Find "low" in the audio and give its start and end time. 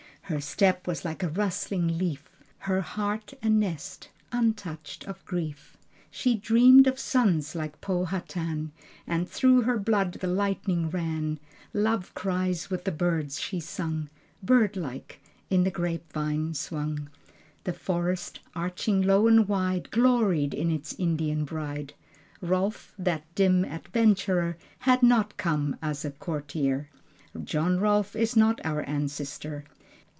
19.01-19.27